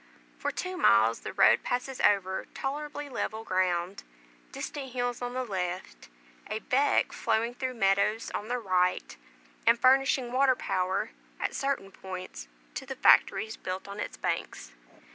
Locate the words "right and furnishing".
8.57-10.31